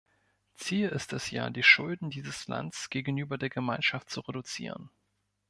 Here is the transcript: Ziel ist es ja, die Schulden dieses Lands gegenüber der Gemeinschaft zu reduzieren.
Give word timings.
Ziel 0.55 0.89
ist 0.89 1.13
es 1.13 1.29
ja, 1.29 1.51
die 1.51 1.61
Schulden 1.61 2.09
dieses 2.09 2.47
Lands 2.47 2.89
gegenüber 2.89 3.37
der 3.37 3.49
Gemeinschaft 3.51 4.09
zu 4.09 4.21
reduzieren. 4.21 4.89